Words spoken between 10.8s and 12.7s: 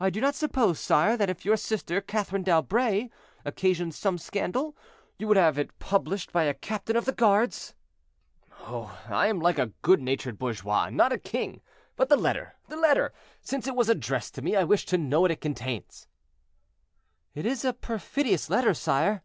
and not a king; but the letter,